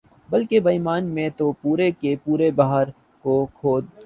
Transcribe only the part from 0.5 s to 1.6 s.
بامیان میں تو